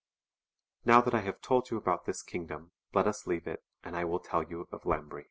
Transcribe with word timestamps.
Now 0.83 1.01
that 1.01 1.13
I 1.13 1.19
have 1.21 1.41
told 1.41 1.69
you 1.69 1.77
about 1.77 2.05
this 2.05 2.23
kingdom 2.23 2.71
let 2.91 3.05
us 3.05 3.27
leave 3.27 3.45
it, 3.45 3.63
and 3.83 3.95
I 3.95 4.03
wall 4.03 4.19
tell 4.19 4.41
you 4.41 4.67
of 4.71 4.81
Lambri. 4.83 5.19